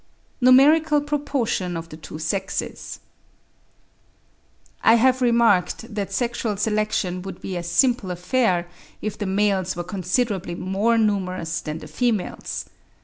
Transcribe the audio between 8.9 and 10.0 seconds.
if the males were